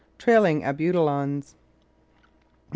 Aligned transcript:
Trailing 0.17 0.63
Abutilons. 0.63 1.53
No. 2.23 2.29